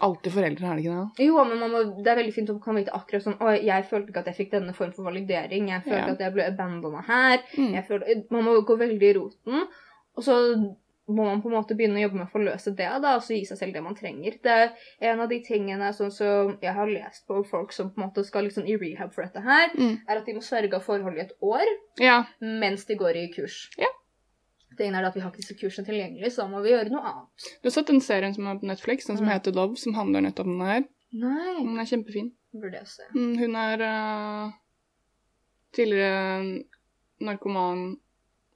[0.01, 1.27] Alltid foreldre, er det ikke det?
[1.27, 3.85] Jo, men man må, det er veldig fint å kan vite akkurat sånn Å, jeg
[3.91, 5.69] følte ikke at jeg fikk denne form for validering.
[5.69, 6.13] Jeg følte Ja.
[6.17, 7.43] at jeg ble abandona her.
[7.59, 7.75] Mm.
[7.87, 9.67] Følte, man må gå veldig i roten.
[10.17, 10.77] Og så
[11.09, 13.35] må man på en måte begynne å jobbe med å forløse det, da, og så
[13.35, 14.37] gi seg selv det man trenger.
[14.43, 14.71] Det er
[15.13, 18.25] en av de tingene sånn som jeg har lest på folk som på en måte
[18.25, 19.99] skal liksom i rehab for dette her, Mm.
[20.09, 21.67] er at de må sverge av forhold i et år
[21.99, 22.25] Ja.
[22.41, 23.69] mens de går i kurs.
[23.79, 23.89] Ja.
[24.79, 27.03] Tingen er at vi har ikke disse kursene tilgjengelig, så da må vi gjøre noe
[27.03, 27.51] annet.
[27.63, 29.33] Du har sett den serien som er på Netflix, den som Mm.
[29.33, 30.85] heter Love, som handler nettopp om det her.
[31.13, 32.33] Nei, Den er kjempefin.
[32.55, 33.03] burde jeg se.
[33.15, 34.53] Mm, hun er uh,
[35.73, 36.65] tidligere
[37.21, 37.97] narkoman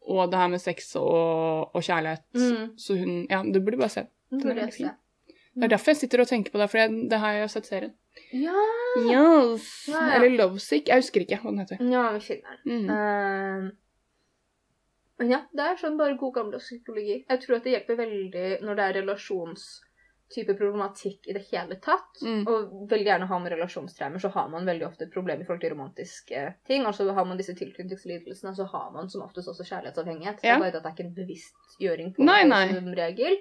[0.06, 2.22] og det her med sex og, og kjærlighet.
[2.34, 2.72] Mm.
[2.78, 4.06] Så hun Ja, du burde bare se.
[4.30, 4.86] Den er burde veldig fin.
[4.86, 5.34] se.
[5.56, 7.66] Det er derfor jeg sitter og tenker på det, for det, det har jeg sett
[7.66, 7.94] serien.
[8.32, 8.52] Ja,
[8.96, 9.64] Yes.
[9.88, 10.14] Ja, ja.
[10.16, 10.88] Eller Lovesick.
[10.88, 11.82] Jeg husker ikke hva den heter.
[11.92, 12.84] ja vi finner den.
[12.84, 12.90] Mm.
[12.90, 13.70] Uh,
[15.18, 17.22] Men ja, det er sånn bare god gamle psykologi.
[17.28, 18.98] Jeg tror at det hjelper veldig når det er
[20.26, 22.20] relasjonstype problematikk i det hele tatt.
[22.22, 22.46] Mm.
[22.48, 25.60] Og veldig gjerne har man relasjonstraumer, så har man veldig ofte et problem i forhold
[25.62, 26.84] til romantiske ting.
[26.86, 30.40] Altså har man disse tilknytningslidelsene, så har man som oftest også kjærlighetsavhengighet.
[30.42, 30.56] Det Ja.
[30.56, 32.74] er bare det at det er ikke en bevisstgjøring på Nei, det nei.
[32.74, 33.36] som regel.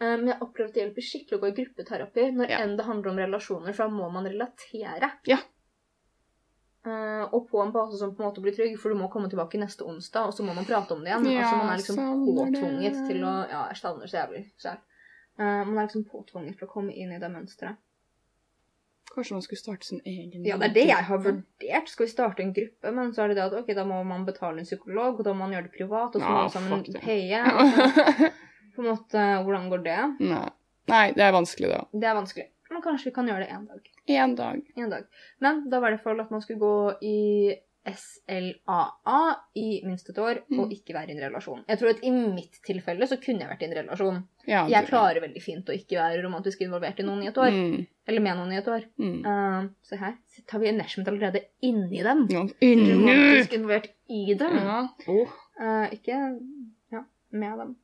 [0.00, 2.58] Men jeg opplever at det hjelper skikkelig å gå i gruppeterapi når Ja.
[2.60, 5.12] enn det handler om relasjoner, for da må man relatere.
[5.26, 5.36] Ja.
[6.86, 9.28] Uh, og på en base som på en måte blir trygg, for du må komme
[9.28, 11.26] tilbake neste onsdag, og så må man prate om det igjen.
[11.28, 14.78] Ja, altså Man er liksom påtvunget til å Ja, jeg savner så jævlig selv.
[15.40, 17.80] Eh, man er liksom påtvunget til å komme inn i det mønsteret.
[19.10, 21.88] Kanskje man skulle starte sin egen Ja, det er det jeg har vurdert.
[21.90, 22.92] Skal vi starte en gruppe?
[22.94, 25.32] Men så er det det at ok, da må man betale en psykolog, og da
[25.34, 27.40] må man gjøre det privat, og så må man sammen paye.
[28.70, 29.98] Altså, på en måte, hvordan går det?
[30.22, 30.44] Nei.
[30.90, 31.80] Nei, det er vanskelig, da.
[31.90, 32.46] Det er vanskelig.
[32.70, 33.90] Men kanskje vi kan gjøre det én dag.
[34.14, 34.62] Én dag.
[34.78, 35.08] En dag.
[35.42, 37.18] Men da var det for at man skulle gå i
[37.96, 39.20] SLAA
[39.56, 40.70] i minst et år, og Mm.
[40.74, 41.64] ikke være i en relasjon.
[41.68, 44.22] Jeg tror at i mitt tilfelle så kunne jeg vært i en relasjon.
[44.46, 47.50] Ja, Jeg klarer veldig fint å ikke være romantisk involvert i noen i et år.
[47.50, 47.86] Mm.
[48.08, 48.84] Eller med noen i et år.
[48.98, 49.24] Mm.
[49.26, 50.14] Uh, se her.
[50.34, 52.26] Så tar vi enmeshment allerede inni dem.
[52.30, 52.92] Ja, inni.
[52.94, 54.56] Romantisk involvert i dem.
[54.56, 54.88] Ja.
[55.08, 55.28] Oh.
[55.60, 56.16] Uh, ikke
[56.92, 57.76] ja, med dem.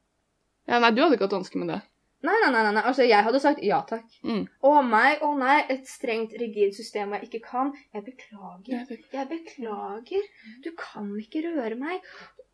[0.69, 1.83] ja, nei, du hadde ikke hatt vansker med det.
[2.27, 2.83] Nei, nei, nei, nei.
[2.91, 4.07] Altså, jeg hadde sagt ja takk.
[4.27, 4.45] Mm.
[4.67, 7.71] Å meg, å nei, et strengt, rigid system jeg ikke kan.
[7.95, 8.97] Jeg beklager.
[9.15, 10.25] Jeg beklager.
[10.65, 12.03] Du kan ikke røre meg.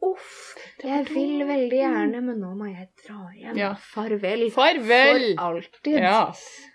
[0.03, 0.57] Uff.
[0.83, 3.57] Jeg vil veldig gjerne, men nå må jeg dra hjem.
[3.61, 3.73] Ja.
[3.93, 4.49] Farvel.
[4.55, 5.29] Farvel!
[5.39, 5.99] For alltid.
[6.03, 6.19] Ja.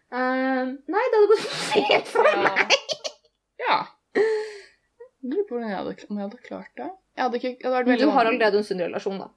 [0.07, 2.77] Eh, nei, det hadde gått fint for meg.
[3.59, 3.81] Ja.
[5.27, 6.87] Lurer på om jeg hadde, om jeg hadde klart det.
[7.17, 9.27] Jeg hadde ikke, jeg hadde vært veldig du har allerede en sunn relasjon, da.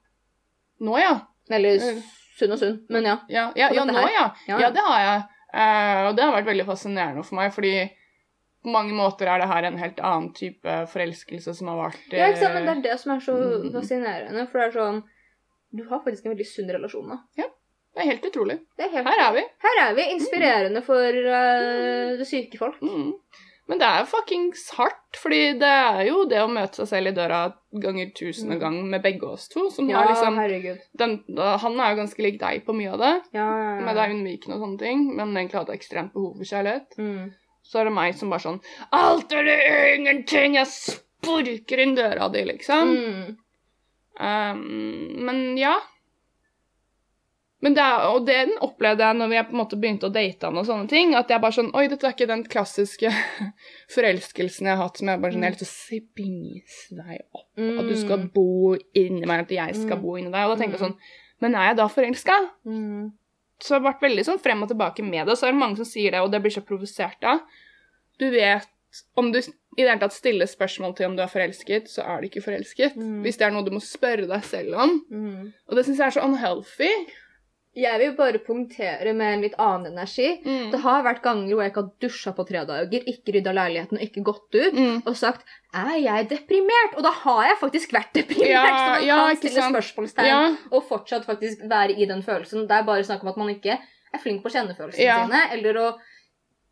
[0.87, 1.13] Nå, ja.
[1.51, 2.01] Eller Mm.
[2.39, 3.17] Sunn og sunn, men ja.
[3.29, 4.27] Ja, ja, ja nå, ja.
[4.47, 4.59] Ja.
[4.59, 5.23] Ja, det har jeg.
[5.53, 7.73] Eh, og det har vært veldig fascinerende for meg, fordi
[8.61, 12.27] på mange måter er det her en helt annen type forelskelse som har vart Ja,
[12.29, 12.53] ikke sant?
[12.53, 13.71] Men det er det som er så Mm.
[13.73, 14.47] fascinerende.
[14.51, 15.03] For det er sånn
[15.73, 17.17] Du har faktisk en veldig sunn relasjon nå.
[17.93, 18.59] Det er helt utrolig.
[18.77, 19.41] Det er helt, Her er vi.
[19.63, 20.03] Her er vi.
[20.15, 22.77] Inspirerende for uh, syke folk.
[22.81, 23.13] Mm.
[23.69, 27.11] Men det er jo fuckings hardt, fordi det er jo det å møte seg selv
[27.11, 27.41] i døra
[27.83, 30.39] ganger tusende og gang med begge oss to, som Ja, har liksom
[30.99, 33.85] den, Han er jo ganske lik deg på mye av det, Ja, ja, ja.
[33.85, 36.97] med deg unnvikende og sånne ting, men egentlig hadde ekstremt behov for kjærlighet.
[36.97, 37.31] Mm.
[37.63, 38.59] Så er det meg som bare sånn
[38.97, 40.57] Alt eller ingenting!
[40.57, 42.95] Jeg sporker inn døra di, liksom.
[42.97, 43.37] Mm.
[44.21, 44.61] Um,
[45.25, 45.77] men ja.
[47.61, 50.65] Er, og den opplevde jeg når jeg på en måte begynte å date han og
[50.65, 51.11] sånne ting.
[51.13, 53.11] At jeg bare sånn Oi, dette er ikke den klassiske
[53.95, 57.21] forelskelsen jeg har hatt som jeg bare sånn Jeg har lyst til å spise deg
[57.37, 57.47] opp.
[57.61, 58.47] At du skal bo
[58.97, 60.01] inni meg, at jeg skal Mm.
[60.01, 60.41] bo inni deg.
[60.47, 60.97] Og da tenker jeg sånn
[61.41, 62.37] Men er jeg da forelska?
[62.65, 63.11] Mm.
[63.61, 65.31] Så jeg har vært veldig sånn frem og tilbake med det.
[65.33, 67.41] Og så er det mange som sier det, og det blir så provosert av.
[68.19, 68.67] Du vet
[69.15, 69.43] Om du i
[69.85, 72.97] det hele tatt stiller spørsmål til om du er forelsket, så er du ikke forelsket.
[72.97, 73.21] Mm.
[73.23, 74.97] Hvis det er noe du må spørre deg selv om.
[75.09, 75.53] Mm.
[75.69, 76.89] Og det syns jeg er så unhealthy.
[77.73, 80.41] Jeg vil bare punktere med en litt annen energi.
[80.43, 80.71] Mm.
[80.73, 83.97] Det har vært ganger hvor jeg ikke har dusja på tre dager, ikke rydda leiligheten
[83.97, 84.97] og ikke gått ut, Mm.
[85.07, 88.49] og sagt 'er jeg deprimert?' Og da har jeg faktisk vært deprimert!
[88.49, 89.75] Ja, så man ja, kan stille sant.
[89.75, 90.55] spørsmålstegn Ja.
[90.71, 92.67] og fortsatt faktisk være i den følelsen.
[92.67, 93.79] Det er bare snakk om at man ikke
[94.13, 95.25] er flink på å kjenne følelsene Ja.
[95.25, 95.99] sine, eller å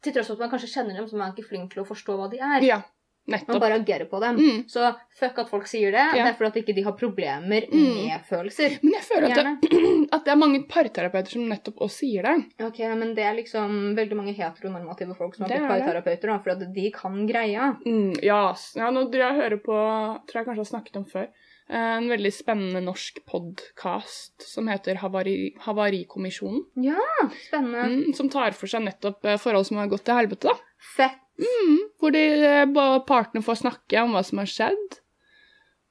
[0.04, 1.88] til tross for at man kanskje kjenner dem, så man er ikke flink til å
[1.88, 2.62] forstå hva de er.
[2.62, 2.82] ja.
[3.30, 4.38] Man bare agerer på dem.
[4.40, 4.60] Mm.
[4.68, 4.90] Så
[5.20, 6.06] fuck at folk sier det.
[6.18, 6.26] Ja.
[6.26, 8.08] Det er fordi at ikke de har problemer Mm.
[8.08, 8.78] med følelser.
[8.84, 9.80] Men jeg føler at det,
[10.16, 12.36] at det er mange parterapeuter som nettopp også sier det.
[12.66, 16.40] Ok, men det er liksom veldig mange heteronormative folk som har blitt er parterapeuter, da,
[16.40, 17.76] for de kan greia.
[17.86, 18.42] Mm, ja,
[18.76, 19.78] ja, nå tror jeg hører på
[20.30, 21.28] Tror jeg kanskje har snakket om før.
[21.70, 26.64] eh, En veldig spennende norsk podkast som heter Havari, Havarikommisjonen.
[27.48, 27.84] Spennende.
[27.90, 30.50] Mm, som tar for seg nettopp eh, forhold som har gått til helvete.
[30.50, 30.56] da.
[30.96, 31.20] Fett.
[31.40, 32.66] Mm, hvor de, eh,
[33.08, 34.98] partene får snakke om hva som har skjedd.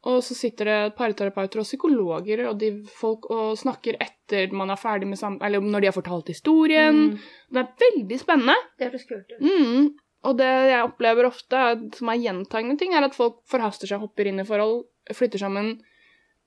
[0.09, 2.69] Og så sitter det parterapeuter og psykologer og de
[3.01, 5.39] folk og snakker etter man er ferdig med sam...
[5.43, 7.01] Eller når de har fortalt historien.
[7.17, 7.19] Mm,
[7.51, 8.55] Det er veldig spennende.
[8.79, 9.41] det høres kult ut.
[9.43, 9.89] Mm.
[10.29, 14.01] Og det jeg opplever ofte, er- som er gjentagende ting, er at folk forhaster seg,
[14.01, 15.81] hopper inn i forhold, flytter sammen.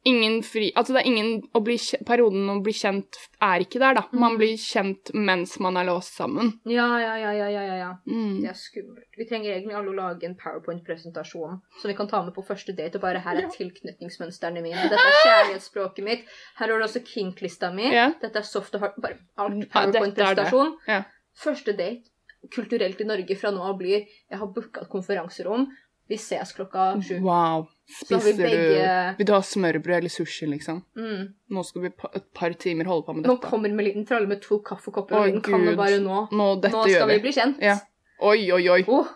[0.04, 1.76] Ingen fri Altså, det er ingen å bli
[2.08, 4.04] Perioden å bli kjent er ikke der, da.
[4.12, 4.38] Man Mm.
[4.40, 6.54] blir kjent mens man er låst sammen.
[6.66, 7.90] Ja, ja, ja, ja, ja, ja, ja.
[8.08, 8.42] Mm.
[8.42, 9.06] Det er skummelt.
[9.18, 12.74] Vi trenger egentlig alle å lage en powerpoint-presentasjon som vi kan ta med på første
[12.76, 12.96] date.
[12.96, 14.90] Og bare her er tilknytningsmønstrene mine.
[14.90, 16.26] Dette er kjærlighetsspråket mitt.
[16.58, 17.92] Her har du også kink-lista mi.
[17.94, 18.10] Ja.
[18.22, 18.98] Dette er soft og hard.
[19.02, 20.74] Bare alt Ja, er powerpoint-presentasjon.
[20.88, 21.04] Ja.
[21.38, 22.10] Første date
[22.50, 25.68] kulturelt i Norge fra nå av blir Jeg har booka et konferanserom.
[26.12, 27.20] Vi ses klokka sju.
[27.24, 27.70] Wow.
[27.92, 30.82] Spiser begge- du Vil du ha smørbrød eller sushi, liksom?
[31.00, 31.30] Mm.
[31.56, 33.32] Nå skal vi et par timer holde på med dette.
[33.32, 36.26] Nå kommer med en liten tralle med to kaffekopper og en liten kanne bare nå.
[36.32, 37.24] Nå, Nå skal vi vi.
[37.30, 37.60] bli kjent.
[37.64, 37.78] Ja.
[38.22, 38.84] Oi, oi, oi.
[38.88, 39.08] Oh.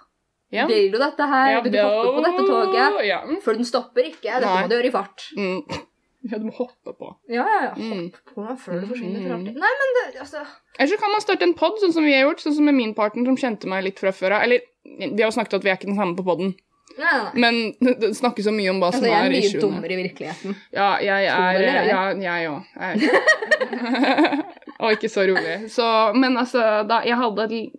[0.56, 0.68] Ja.
[0.70, 1.52] Vil du dette her?
[1.58, 3.06] Ja, Vil du hoppe på dette toget?
[3.10, 3.20] Ja.
[3.44, 4.30] For den stopper ikke.
[4.40, 4.62] Dette Nei.
[4.64, 5.26] må du gjøre i fart.
[5.36, 5.62] Mm.
[6.32, 7.10] ja, du må hoppe på.
[7.28, 7.74] Ja, ja, ja.
[7.76, 8.06] Mm.
[8.14, 9.40] Hopp på meg før du forsvinner for Mm.
[9.40, 9.60] alltid.
[9.66, 10.46] Nei, men det, altså
[10.80, 12.76] Eller så kan man starte en pod, sånn som vi har gjort, sånn som med
[12.76, 14.44] min partner som kjente meg litt fra før av.
[14.48, 16.56] Eller, vi har jo snakket at vi er ikke den samme på poden,
[16.96, 17.32] Nei, nei, nei.
[17.44, 17.56] men
[18.02, 19.64] det snakkes så mye om hva Altså, som jeg er er mye issuene.
[19.66, 20.52] dummere i virkeligheten.
[20.76, 21.76] Ja, jeg er eller.
[21.90, 22.62] Ja, jeg òg.
[24.86, 25.56] Og ikke så rolig.
[25.72, 27.72] Så, men altså, da, jeg hadde et,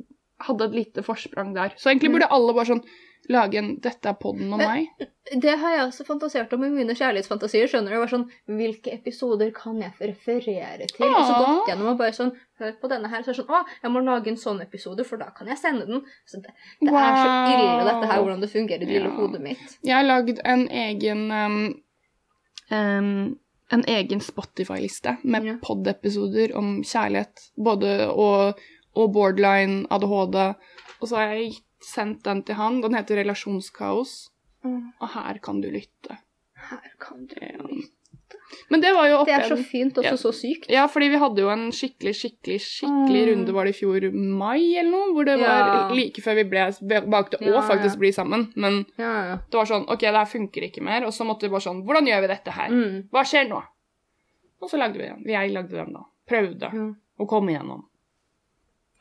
[0.48, 1.70] hadde et lite forsprang der.
[1.80, 2.84] Så egentlig burde alle bare sånn
[3.28, 4.86] lage en 'Dette er podden om meg'.
[5.40, 7.66] Det har jeg også fantasert om i mine kjærlighetsfantasier.
[7.66, 7.94] skjønner du?
[7.94, 11.06] Det var sånn, Hvilke episoder kan jeg referere til?
[11.08, 11.44] Og så Ja.
[11.44, 13.22] gått gjennom og bare sånn Hør på denne her.
[13.22, 15.58] Så er det sånn Å, jeg må lage en sånn episode, for da kan jeg
[15.58, 16.00] sende den.
[16.26, 19.40] Så det, det er så ille, dette her, hvordan det fungerer i det lille hodet
[19.42, 19.78] mitt.
[19.84, 21.74] Jeg har lagd en egen um,
[22.70, 23.38] um,
[23.72, 25.54] En egen Spotify-liste med Ja.
[25.60, 27.50] pod-episoder om kjærlighet.
[27.58, 28.54] Både og,
[28.94, 30.54] og borderline, ADHD.
[31.00, 32.80] Og så har jeg gitt- sendt den til han.
[32.80, 34.30] Den heter Relasjonskaos.
[34.64, 34.92] Mm.
[35.00, 36.18] Og her kan du lytte.
[36.70, 37.92] Her kan du lytte.
[38.70, 40.12] Men det var jo Det er så fint, og Ja.
[40.16, 40.68] så sykt.
[40.70, 43.28] Ja, fordi vi hadde jo en skikkelig, skikkelig, skikkelig Mm.
[43.30, 45.12] runde, var det i fjor mai eller noe?
[45.14, 45.88] Hvor det var Ja.
[45.94, 46.66] like før vi ble,
[47.06, 47.98] valgte Ja, å faktisk ja.
[47.98, 48.52] bli sammen.
[48.56, 49.36] Men Ja, ja.
[49.36, 51.04] det var sånn, ok, det her funker ikke mer.
[51.04, 52.68] Og så måtte vi bare sånn, hvordan gjør vi dette her?
[52.70, 53.08] Mm.
[53.10, 53.62] Hva skjer nå?
[54.62, 55.22] Og så lagde vi den.
[55.26, 56.00] Jeg lagde den da.
[56.28, 57.84] Prøvde å komme igjennom.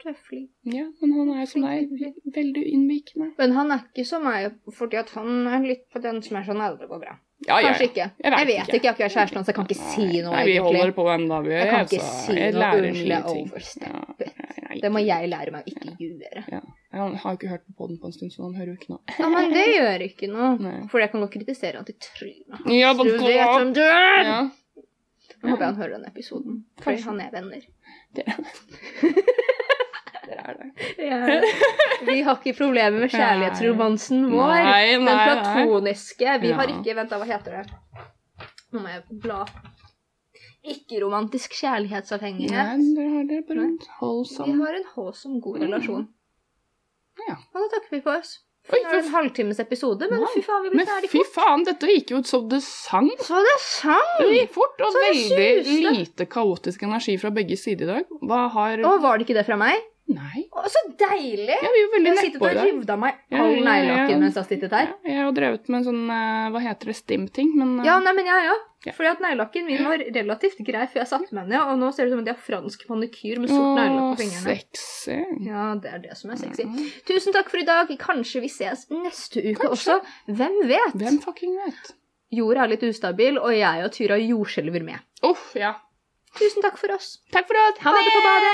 [0.03, 0.49] Treffelig.
[0.67, 1.91] Ja, men han er som deg,
[2.35, 3.29] veldig innvikende.
[3.39, 6.61] Men han er ikke som meg, fordi han er litt på den som er sånn
[6.61, 7.13] aldri går bra.
[7.45, 8.05] Ja, ja, Kanskje ikke.
[8.23, 8.75] Jeg vet Jeg vet ikke.
[8.75, 11.03] ikke, jeg har ikke kjæresten hans, jeg kan ikke si noe Nei, vi holder på
[11.03, 11.51] hvem da vi.
[11.51, 13.49] Jeg kan ikke si Jeg lærer nye ting.
[13.83, 16.43] Ja, Det må jeg lære meg å ikke gjøre.
[16.51, 16.61] Ja.
[16.95, 19.01] Han har ikke hørt på podden på en stund, så han hører jo ikke noe.
[19.19, 20.51] Ja, men det gjør ikke noe.
[20.63, 20.75] Nei.
[20.91, 22.69] For jeg kan godt kritisere han til trynet.
[22.71, 24.23] Ja, Du vet hvem du er!
[24.31, 24.39] Ja.
[25.43, 26.63] Nå håper jeg han hører denne episoden.
[26.81, 27.67] for han er venner.
[30.25, 30.89] Dere er det.
[31.05, 31.19] Ja.
[32.09, 34.53] Vi har ikke problemer med kjærlighetsromansen vår.
[34.55, 36.37] Nei, nei, den platoniske.
[36.41, 38.07] Vi har ikke Vent, da, hva heter det?
[38.73, 39.43] Nå må jeg bla.
[40.65, 42.79] Ikke-romantisk kjærlighetsavhengighet.
[42.81, 46.07] Nei, dere har det bare en Vi holdsom har en håsom, god relasjon.
[47.27, 47.37] Ja.
[47.53, 48.39] Og da takker vi for oss.
[48.73, 50.29] Oi, er en halvtimes episode, men Nei.
[50.33, 53.11] fy faen, vi Men blir ferdig fy faen, dette gikk jo ut som det sang.
[53.21, 54.07] Så det sang!
[54.17, 55.49] Det gikk fort, og veldig
[55.85, 58.15] lite kaotisk energi fra begge sider i dag.
[58.25, 59.85] Hva har Å, var det ikke det fra meg?
[60.05, 60.43] Nei.
[60.53, 61.55] Å, så deilig!
[61.57, 64.41] Ja, vi jo veldig Jeg har sittet og revet av meg all neglelakken mens jeg
[64.43, 64.91] har sittet her.
[64.91, 66.95] Ja, jeg har jo drevet med en sånn eh, Hva heter det?
[66.99, 68.67] Stim-ting, men eh, Ja, nei, men jeg òg.
[68.85, 68.93] Ja.
[68.93, 72.05] Fordi at neglelakken min var relativt grei før jeg satte meg ned, og nå ser
[72.05, 74.57] det ut som at de har fransk manikyr med sort neglelakk på fingrene.
[74.59, 75.17] Sexy.
[75.47, 76.67] Ja, det er det som er sexy.
[77.09, 77.89] Tusen takk for i dag.
[78.05, 79.97] Kanskje vi ses neste uke Kanskje.
[79.97, 79.97] også.
[80.37, 80.93] Hvem vet?
[81.01, 81.95] Hvem fucking vet?
[82.35, 85.01] Jorda er litt ustabil, og jeg og Tyra jordskjelver med.
[85.25, 85.73] Uff, ja.
[86.37, 87.15] Tusen takk for oss.
[87.33, 87.81] Takk for oss.
[87.81, 88.53] Ha det på badet.